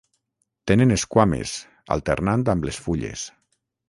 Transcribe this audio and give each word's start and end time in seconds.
Tenen 0.69 0.93
esquames, 0.95 1.53
alternant 1.97 2.47
amb 2.55 2.65
les 2.69 2.81
fulles. 2.87 3.27